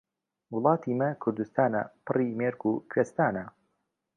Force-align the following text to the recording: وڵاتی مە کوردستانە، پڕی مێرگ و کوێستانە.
وڵاتی 0.55 0.93
مە 0.99 1.09
کوردستانە، 1.21 1.81
پڕی 2.05 2.29
مێرگ 2.39 2.61
و 2.69 2.71
کوێستانە. 2.91 3.45